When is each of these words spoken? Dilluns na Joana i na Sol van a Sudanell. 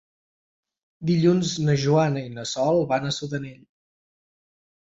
Dilluns 1.09 1.51
na 1.67 1.77
Joana 1.83 2.25
i 2.31 2.33
na 2.39 2.47
Sol 2.55 2.81
van 2.93 3.07
a 3.11 3.15
Sudanell. 3.19 3.63